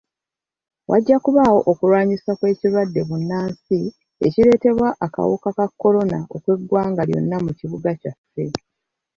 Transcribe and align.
Wajja 0.91 1.17
kubaawo 1.23 1.59
okulwanyisa 1.71 2.31
kw'ekirwadde 2.39 3.01
bbunansi 3.03 3.79
ekireetebwa 4.25 4.87
akawuka 5.05 5.49
ka 5.57 5.65
kolona 5.81 6.19
okw'eggwanga 6.35 7.01
lyonna 7.09 7.37
mu 7.45 7.51
kibuga 7.59 7.91
kyaffe. 8.01 8.45